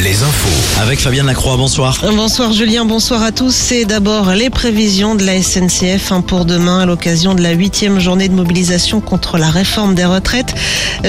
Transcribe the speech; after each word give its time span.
les 0.00 0.22
infos. 0.24 0.80
Avec 0.82 0.98
Fabienne 0.98 1.26
Lacroix, 1.26 1.56
bonsoir. 1.56 1.98
Bonsoir 2.16 2.52
Julien, 2.52 2.84
bonsoir 2.84 3.22
à 3.22 3.30
tous. 3.30 3.54
C'est 3.54 3.84
d'abord 3.84 4.32
les 4.32 4.50
prévisions 4.50 5.14
de 5.14 5.24
la 5.24 5.40
SNCF 5.40 6.10
hein, 6.10 6.20
pour 6.20 6.44
demain 6.44 6.80
à 6.80 6.86
l'occasion 6.86 7.34
de 7.34 7.42
la 7.42 7.52
huitième 7.52 8.00
journée 8.00 8.28
de 8.28 8.34
mobilisation 8.34 9.00
contre 9.00 9.38
la 9.38 9.50
réforme 9.50 9.94
des 9.94 10.04
retraites. 10.04 10.54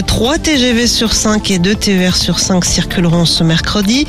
Trois 0.05 0.37
TGV 0.37 0.85
sur 0.87 1.13
5 1.13 1.49
et 1.51 1.57
deux 1.57 1.73
TER 1.73 2.15
sur 2.15 2.37
5 2.37 2.63
circuleront 2.63 3.25
ce 3.25 3.43
mercredi. 3.43 4.05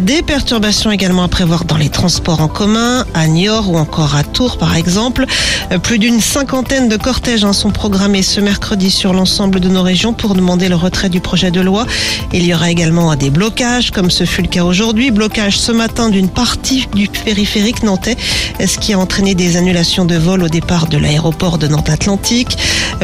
Des 0.00 0.22
perturbations 0.22 0.90
également 0.90 1.22
à 1.22 1.28
prévoir 1.28 1.64
dans 1.64 1.76
les 1.76 1.88
transports 1.88 2.40
en 2.40 2.48
commun, 2.48 3.04
à 3.14 3.28
Niort 3.28 3.70
ou 3.70 3.76
encore 3.76 4.16
à 4.16 4.24
Tours 4.24 4.58
par 4.58 4.74
exemple. 4.74 5.26
Plus 5.82 5.98
d'une 5.98 6.20
cinquantaine 6.20 6.88
de 6.88 6.96
cortèges 6.96 7.44
hein, 7.44 7.52
sont 7.52 7.70
programmés 7.70 8.22
ce 8.22 8.40
mercredi 8.40 8.90
sur 8.90 9.12
l'ensemble 9.12 9.60
de 9.60 9.68
nos 9.68 9.82
régions 9.82 10.12
pour 10.12 10.34
demander 10.34 10.68
le 10.68 10.76
retrait 10.76 11.08
du 11.08 11.20
projet 11.20 11.50
de 11.50 11.60
loi. 11.60 11.86
Il 12.32 12.44
y 12.44 12.52
aura 12.52 12.70
également 12.70 13.14
des 13.14 13.30
blocages 13.30 13.90
comme 13.90 14.07
ce 14.10 14.24
fut 14.24 14.42
le 14.42 14.48
cas 14.48 14.64
aujourd'hui. 14.64 15.10
Blocage 15.10 15.58
ce 15.58 15.72
matin 15.72 16.08
d'une 16.08 16.28
partie 16.28 16.86
du 16.94 17.08
périphérique 17.08 17.82
nantais, 17.82 18.16
ce 18.64 18.78
qui 18.78 18.92
a 18.92 18.98
entraîné 18.98 19.34
des 19.34 19.56
annulations 19.56 20.04
de 20.04 20.16
vol 20.16 20.42
au 20.42 20.48
départ 20.48 20.86
de 20.86 20.98
l'aéroport 20.98 21.58
de 21.58 21.68
Nantes-Atlantique. 21.68 22.56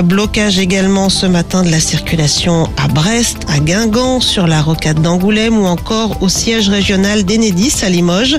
Blocage 0.03 0.59
également 0.59 1.09
ce 1.09 1.27
matin 1.27 1.63
de 1.63 1.71
la 1.71 1.81
circulation 1.81 2.69
à 2.77 2.89
Brest, 2.89 3.39
à 3.49 3.59
Guingamp, 3.59 4.21
sur 4.21 4.47
la 4.47 4.63
rocade 4.63 5.03
d'Angoulême 5.03 5.59
ou 5.59 5.67
encore 5.67 6.23
au 6.23 6.29
siège 6.29 6.69
régional 6.69 7.25
d'Enedis 7.25 7.75
à 7.83 7.89
Limoges. 7.89 8.37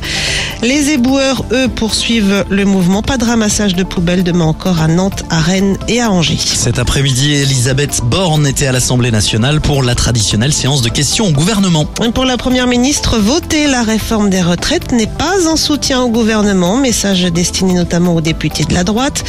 Les 0.62 0.92
éboueurs, 0.92 1.46
eux, 1.52 1.68
poursuivent 1.68 2.46
le 2.50 2.66
mouvement. 2.66 3.02
Pas 3.02 3.18
de 3.18 3.26
ramassage 3.26 3.76
de 3.76 3.84
poubelles 3.84 4.24
demain 4.24 4.46
encore 4.46 4.82
à 4.82 4.88
Nantes, 4.88 5.26
à 5.30 5.40
Rennes 5.40 5.78
et 5.88 6.02
à 6.02 6.12
Angers. 6.12 6.38
Cet 6.38 6.80
après-midi, 6.80 7.34
Elisabeth 7.34 8.02
Borne 8.04 8.48
était 8.48 8.68
à 8.68 8.72
l'Assemblée 8.72 9.12
nationale 9.12 9.62
pour 9.62 9.84
la 9.84 9.96
traditionnelle 9.96 10.54
séance 10.54 10.82
de 10.82 10.90
questions 10.90 11.28
au 11.28 11.32
gouvernement. 11.32 11.86
Pour 12.14 12.26
la 12.26 12.38
première 12.38 12.55
ministre, 12.64 13.20
voter 13.20 13.68
la 13.68 13.84
réforme 13.84 14.30
des 14.30 14.42
retraites 14.42 14.94
n'est 14.94 15.08
pas 15.08 15.48
un 15.52 15.58
soutien 15.58 16.02
au 16.02 16.10
gouvernement. 16.10 16.78
Message 16.78 17.24
destiné 17.24 17.74
notamment 17.74 18.16
aux 18.16 18.22
députés 18.22 18.64
de 18.64 18.74
la 18.74 18.86
droite. 18.86 19.26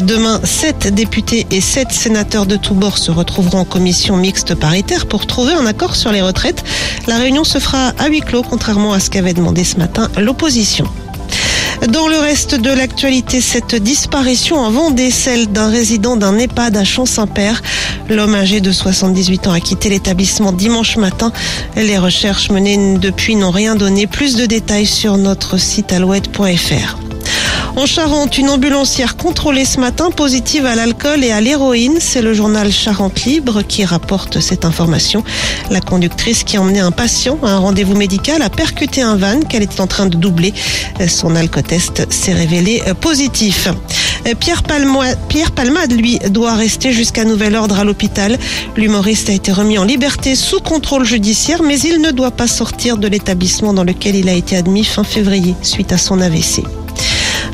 Demain, 0.00 0.40
sept 0.44 0.86
députés 0.94 1.46
et 1.50 1.60
sept 1.60 1.90
sénateurs 1.90 2.46
de 2.46 2.56
tous 2.56 2.74
bords 2.74 2.98
se 2.98 3.10
retrouveront 3.10 3.58
en 3.58 3.64
commission 3.64 4.16
mixte 4.16 4.54
paritaire 4.54 5.06
pour 5.06 5.26
trouver 5.26 5.54
un 5.54 5.66
accord 5.66 5.96
sur 5.96 6.12
les 6.12 6.22
retraites. 6.22 6.62
La 7.08 7.18
réunion 7.18 7.42
se 7.42 7.58
fera 7.58 7.88
à 7.98 8.06
huis 8.06 8.20
clos, 8.20 8.44
contrairement 8.48 8.92
à 8.92 9.00
ce 9.00 9.10
qu'avait 9.10 9.34
demandé 9.34 9.64
ce 9.64 9.76
matin 9.76 10.08
l'opposition. 10.16 10.86
Dans 11.86 12.08
le 12.08 12.18
reste 12.18 12.56
de 12.56 12.70
l'actualité, 12.70 13.40
cette 13.40 13.76
disparition 13.76 14.56
en 14.56 14.70
Vendée, 14.70 15.12
celle 15.12 15.46
d'un 15.46 15.68
résident 15.68 16.16
d'un 16.16 16.36
EHPAD 16.36 16.76
à 16.76 16.84
Champ-Saint-Père. 16.84 17.62
L'homme 18.08 18.34
âgé 18.34 18.60
de 18.60 18.72
78 18.72 19.46
ans 19.46 19.52
a 19.52 19.60
quitté 19.60 19.88
l'établissement 19.88 20.52
dimanche 20.52 20.96
matin. 20.96 21.32
Les 21.76 21.96
recherches 21.96 22.50
menées 22.50 22.98
depuis 22.98 23.36
n'ont 23.36 23.52
rien 23.52 23.76
donné. 23.76 24.06
Plus 24.06 24.36
de 24.36 24.46
détails 24.46 24.86
sur 24.86 25.16
notre 25.18 25.56
site 25.56 25.92
alouette.fr. 25.92 27.07
En 27.78 27.86
Charente, 27.86 28.38
une 28.38 28.50
ambulancière 28.50 29.16
contrôlée 29.16 29.64
ce 29.64 29.78
matin 29.78 30.10
positive 30.10 30.66
à 30.66 30.74
l'alcool 30.74 31.22
et 31.22 31.30
à 31.30 31.40
l'héroïne. 31.40 31.98
C'est 32.00 32.22
le 32.22 32.34
journal 32.34 32.72
Charente 32.72 33.22
Libre 33.22 33.62
qui 33.62 33.84
rapporte 33.84 34.40
cette 34.40 34.64
information. 34.64 35.22
La 35.70 35.80
conductrice 35.80 36.42
qui 36.42 36.58
emmenait 36.58 36.80
un 36.80 36.90
patient 36.90 37.38
à 37.44 37.50
un 37.50 37.58
rendez-vous 37.58 37.94
médical 37.94 38.42
a 38.42 38.50
percuté 38.50 39.00
un 39.00 39.14
van 39.14 39.38
qu'elle 39.42 39.62
était 39.62 39.80
en 39.80 39.86
train 39.86 40.06
de 40.06 40.16
doubler. 40.16 40.52
Son 41.06 41.36
alcotest 41.36 42.12
s'est 42.12 42.32
révélé 42.32 42.82
positif. 43.00 43.68
Pierre, 44.40 44.64
Pierre 45.28 45.52
Palmade, 45.52 45.92
lui, 45.92 46.18
doit 46.30 46.54
rester 46.54 46.92
jusqu'à 46.92 47.24
nouvel 47.24 47.54
ordre 47.54 47.78
à 47.78 47.84
l'hôpital. 47.84 48.38
L'humoriste 48.76 49.30
a 49.30 49.32
été 49.32 49.52
remis 49.52 49.78
en 49.78 49.84
liberté 49.84 50.34
sous 50.34 50.58
contrôle 50.58 51.04
judiciaire, 51.04 51.62
mais 51.62 51.78
il 51.78 52.00
ne 52.00 52.10
doit 52.10 52.32
pas 52.32 52.48
sortir 52.48 52.96
de 52.96 53.06
l'établissement 53.06 53.72
dans 53.72 53.84
lequel 53.84 54.16
il 54.16 54.28
a 54.28 54.34
été 54.34 54.56
admis 54.56 54.82
fin 54.82 55.04
février 55.04 55.54
suite 55.62 55.92
à 55.92 55.96
son 55.96 56.20
AVC. 56.20 56.64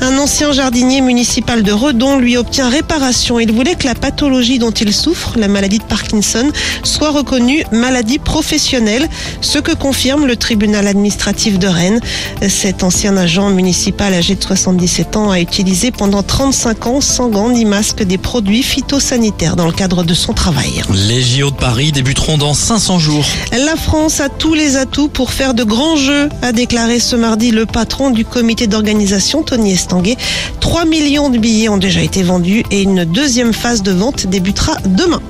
Un 0.01 0.19
ancien 0.19 0.53
jardinier 0.53 1.01
municipal 1.01 1.63
de 1.63 1.73
Redon 1.73 2.19
lui 2.19 2.37
obtient 2.37 2.69
réparation. 2.69 3.39
Il 3.39 3.53
voulait 3.53 3.75
que 3.75 3.87
la 3.87 3.95
pathologie 3.95 4.59
dont 4.59 4.71
il 4.71 4.93
souffre, 4.93 5.35
la 5.37 5.49
maladie 5.49 5.79
de 5.79 5.85
Parkinson, 5.85 6.51
soit 6.83 7.11
reconnue 7.11 7.65
maladie 7.73 8.19
professionnelle, 8.19 9.09
ce 9.41 9.59
que 9.59 9.73
confirme 9.73 10.27
le 10.27 10.37
tribunal 10.37 10.87
administratif 10.87 11.59
de 11.59 11.69
Rennes. 11.69 12.01
Cet 12.49 12.83
ancien 12.83 13.17
agent 13.17 13.51
municipal 13.51 14.13
âgé 14.15 14.35
de 14.35 14.43
77 14.43 15.17
ans 15.17 15.31
a 15.31 15.41
utilisé 15.41 15.91
pendant 15.91 16.23
35 16.23 16.87
ans 16.87 17.01
sans 17.01 17.29
gants 17.29 17.51
ni 17.51 17.65
masque 17.65 18.03
des 18.03 18.19
produits 18.19 18.63
phytosanitaires 18.63 19.57
dans 19.57 19.67
le 19.67 19.73
cadre 19.73 20.03
de 20.03 20.15
son 20.15 20.33
travail. 20.33 20.83
Les 21.09 21.23
JO 21.23 21.51
de 21.51 21.57
Paris 21.57 21.93
débuteront 21.93 22.39
dans 22.39 22.55
500 22.55 22.99
jours. 22.99 23.25
La 23.53 23.77
France 23.77 24.21
a 24.21 24.29
tous 24.29 24.55
les 24.55 24.77
atouts 24.77 25.09
pour 25.09 25.33
faire 25.33 25.55
de 25.55 25.65
grands 25.65 25.97
jeux, 25.97 26.29
a 26.43 26.53
déclaré 26.53 26.99
ce 26.99 27.17
mardi 27.17 27.51
le 27.51 27.67
patron 27.67 28.11
du 28.11 28.25
comité 28.25 28.67
d'organisation, 28.67 29.43
Tony 29.43 29.73
Estanguet. 29.85 30.17
3 30.61 30.87
millions 30.87 31.29
de 31.29 31.37
billets 31.37 31.69
ont 31.69 31.77
déjà 31.77 32.01
été 32.01 32.23
vendus 32.23 32.65
et 32.71 32.83
une 32.83 33.05
deuxième 33.05 33.53
phase 33.53 33.83
de 33.83 33.93
vente 33.93 34.27
débutera 34.27 34.77
demain. 34.87 35.21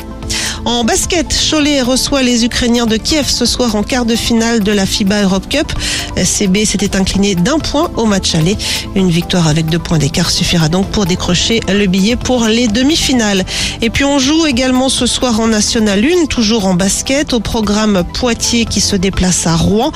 En 0.65 0.83
basket, 0.83 1.27
Cholet 1.51 1.83
reçoit 1.83 2.23
les 2.23 2.47
Ukrainiens 2.47 2.87
de 2.87 2.97
Kiev 2.97 3.29
ce 3.29 3.45
soir 3.45 3.75
en 3.77 3.83
quart 3.83 4.07
de 4.07 4.17
finale 4.17 4.61
de 4.61 4.73
la 4.73 4.87
FIBA 4.87 5.25
Europe 5.25 5.47
Cup. 5.51 5.71
CB 6.17 6.65
s'était 6.65 6.97
incliné 6.97 7.35
d'un 7.35 7.59
point 7.59 7.91
au 7.97 8.07
match 8.07 8.35
aller. 8.35 8.57
Une 8.95 9.11
victoire 9.11 9.47
avec 9.47 9.67
deux 9.67 9.79
points 9.79 9.99
d'écart 9.99 10.31
suffira 10.31 10.71
donc 10.71 10.89
pour 10.89 11.05
décrocher 11.05 11.61
le 11.69 11.87
billet 11.87 12.17
pour 12.17 12.47
les 12.47 12.67
demi-finales. 12.67 13.45
Et 13.83 13.91
puis 13.91 14.05
on 14.05 14.19
joue 14.19 14.47
également 14.47 14.89
ce 14.89 15.05
soir 15.05 15.39
en 15.39 15.49
National 15.49 16.03
1, 16.03 16.27
toujours 16.27 16.67
en 16.67 16.75
basket, 16.75 17.35
au 17.35 17.41
programme 17.41 18.03
Poitiers 18.15 18.65
qui 18.65 18.81
se 18.81 18.97
déplace 18.97 19.47
à 19.47 19.57
Rouen. 19.57 19.93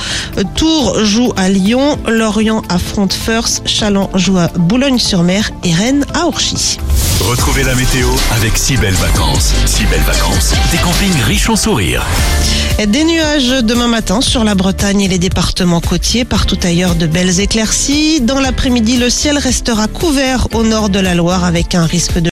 Tours 0.55 1.03
joue 1.03 1.33
à 1.37 1.49
Lyon, 1.49 1.99
Lorient 2.07 2.63
affronte 2.69 3.15
First, 3.15 3.63
Chaland 3.67 4.11
joue 4.15 4.37
à 4.37 4.49
Boulogne-sur-Mer 4.49 5.51
et 5.65 5.73
Rennes 5.73 6.05
à 6.13 6.27
Orchy. 6.27 6.79
Retrouvez 7.21 7.65
la 7.65 7.75
météo 7.75 8.09
avec 8.37 8.57
si 8.57 8.77
belles 8.77 8.95
vacances. 8.95 9.53
Si 9.67 9.85
belles 9.87 10.01
vacances, 10.01 10.55
des 10.71 10.79
campings 10.79 11.23
riches 11.23 11.49
en 11.49 11.57
sourires. 11.57 12.05
Des 12.87 13.03
nuages 13.03 13.65
demain 13.65 13.89
matin 13.89 14.21
sur 14.21 14.45
la 14.45 14.55
Bretagne 14.55 15.01
et 15.01 15.09
les 15.09 15.19
départements 15.19 15.81
côtiers. 15.81 16.25
Partout 16.25 16.59
ailleurs, 16.63 16.95
de 16.95 17.07
belles 17.07 17.41
éclaircies. 17.41 18.21
Dans 18.21 18.41
l'après-midi, 18.41 18.99
le 18.99 19.11
ciel 19.11 19.37
restera 19.37 19.89
couvert 19.89 20.47
au 20.55 20.63
nord 20.63 20.89
de 20.89 21.01
la 21.01 21.15
Loire 21.15 21.45
avec 21.45 21.75
un 21.75 21.87
risque 21.87 22.19
de 22.19 22.21